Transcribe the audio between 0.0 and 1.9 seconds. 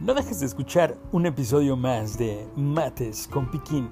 No dejes de escuchar un episodio